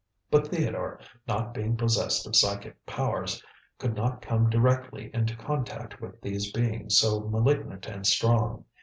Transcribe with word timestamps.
But 0.31 0.47
Theodore, 0.47 0.99
not 1.27 1.53
being 1.53 1.77
possessed 1.77 2.25
of 2.25 2.35
psychic 2.35 2.83
powers, 2.87 3.43
could 3.77 3.93
not 3.93 4.19
come 4.19 4.49
directly 4.49 5.11
into 5.13 5.37
contact 5.37 6.01
with 6.01 6.19
these 6.21 6.51
beings 6.51 6.97
so 6.97 7.19
malignant 7.19 7.85
and 7.85 8.03
strong. 8.03 8.65